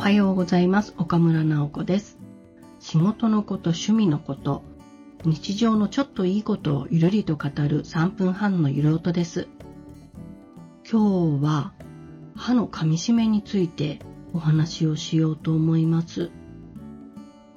[0.00, 0.94] おはようございます。
[0.96, 2.16] 岡村直子です。
[2.78, 4.62] 仕事のこと趣味のこと
[5.26, 9.46] 日常のちょっといいことをゆるりと語る3分半のゆる音です。
[10.90, 11.74] 今日は
[12.34, 13.98] 歯の噛み締めについて
[14.32, 16.30] お話をしようと思います。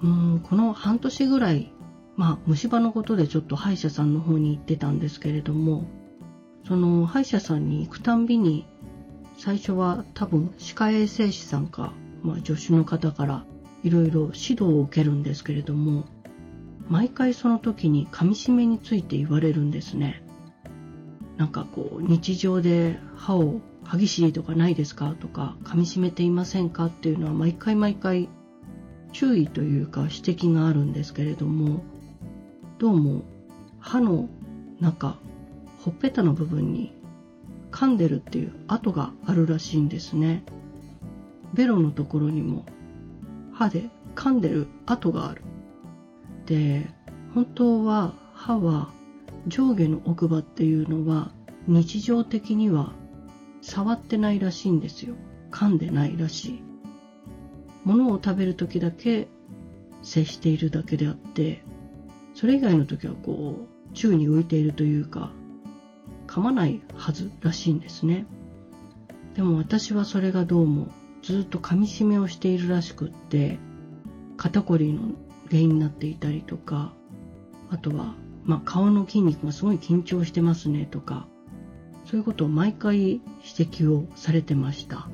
[0.03, 1.71] うんこの半年ぐらい
[2.17, 5.85] まあ虫歯のことでちょっと歯医者さんの方に行ってたんですけれども
[6.67, 8.65] その歯医者さんに行くたんびに
[9.37, 13.45] 最初は多分歯科衛生士さんか、まあ、助手の方から
[13.83, 16.05] いろいろ指導を受けるんですけれども
[16.87, 20.21] 毎回その時に噛み締めについて言われるんですね。
[21.37, 28.29] なんかこう日常で歯を歯ぎしりとかないですかとか噛み締めていませんかっていうのは毎回毎回
[29.11, 31.83] 注意というか指摘があるんですけれども
[32.79, 33.23] どうも
[33.79, 34.29] 歯の
[34.79, 35.17] 中
[35.79, 36.93] ほっぺたの部分に
[37.71, 40.43] 噛んでるっていう跡があるらしいんですね。
[41.53, 42.65] ベロのところにも
[43.53, 45.41] 歯で噛んでる跡がある。
[46.45, 46.89] で
[47.33, 48.91] 本当は歯は
[49.47, 51.31] 上下の奥歯っていうのは
[51.67, 52.93] 日常的には
[53.61, 55.15] 触ってないらしいんですよ。
[55.51, 56.63] 噛んでないらしい。
[57.85, 59.27] 物を食べる時だけ
[60.01, 61.63] 接しているだけであって
[62.33, 65.31] それ以外の時はこう宙に浮いているというか
[66.27, 68.25] 噛まないはずらしいんですね。
[69.35, 70.87] でも私はそれがどうも
[71.23, 73.57] ずっと噛み締めをしているらしくって
[74.37, 75.01] 肩こりの
[75.47, 76.93] 原因になっていたりとか
[77.69, 81.27] あとは、まあ、顔の筋肉がすごい緊張してますねとか
[82.05, 85.07] そういうことを毎回指摘をされてました。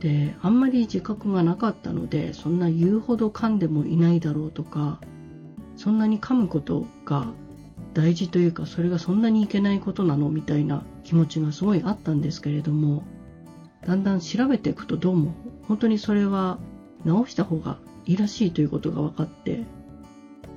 [0.00, 5.00] であんまり自覚がなかったのでそんな言うほど噛んでもいないだろうとか
[5.76, 7.28] そんなに噛むことが
[7.94, 13.04] 大事というかそれがそんなにいけないことなのみたいな気持ちがすごいあったんですけれども
[13.84, 15.34] だんだん調べていくとどうも
[15.68, 16.58] 本当にそれは
[17.04, 19.64] 直した方がいいらしいということが分かって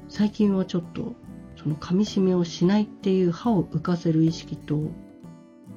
[0.09, 1.15] 最近はちょっと
[1.61, 4.91] その噛み締めをしないっていう歯を浮かせる意識と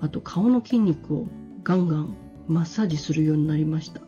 [0.00, 1.26] あと顔の筋肉を
[1.62, 2.16] ガンガン
[2.48, 4.00] マッサージするようになりました。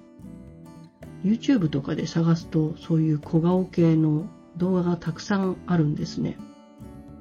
[1.24, 6.36] YouTube とかで探すとそういう小顔系の動画がたくさんあるんですね。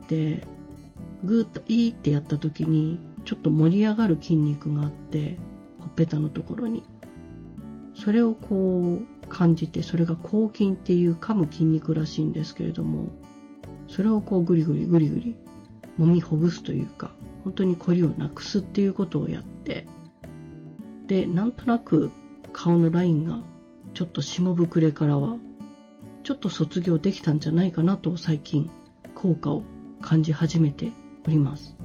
[0.08, 0.44] て
[1.24, 5.38] グーッといーってやった時にちょっと盛り上がる筋肉があって
[5.82, 6.84] ほっぺたのところに
[7.94, 13.10] それをこう感じてそれが抗筋っていう噛む筋肉らしいんですけれども
[13.88, 15.36] それをこうグリグリグリグリ
[16.00, 17.12] 揉みほぐすというか
[17.44, 19.86] 本当に凝りをなくすっていうことをやって
[21.08, 22.12] でなんとなく
[22.54, 23.40] 顔のラインが
[23.94, 25.38] ちょっと下膨れからは
[26.24, 28.70] ちょっと卒業できたんじゃないかなと最近
[29.16, 29.64] 効果を
[30.02, 30.92] 感じ始めて
[31.26, 31.76] おります。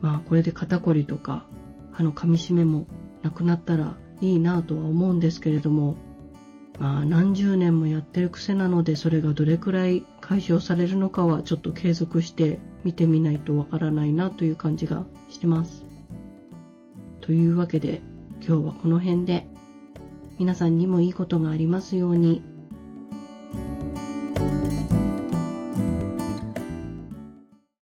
[0.00, 1.46] まあこれで肩こりとか
[2.00, 2.86] 歯の噛み締めも
[3.22, 5.96] なくなったらいいなとは思うんですけれども
[6.78, 15.84] まあ何十年もやってる癖なのでそれがどれくらい解消されるのかはちょっと継続して見てみないとわからないなという感じがしてます。
[17.20, 18.00] というわけで
[18.40, 19.46] 今日はこの辺で
[20.38, 22.42] 皆さんにもいいことがありますように